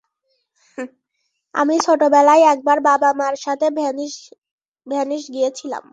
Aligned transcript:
আমি 1.55 1.75
ছোটবেলায় 1.85 2.43
একবার 2.53 2.77
বাবা-মার 2.87 3.33
সাথে 3.45 3.67
ভেনিস 4.87 5.23
গিয়েছিলাম। 5.33 5.83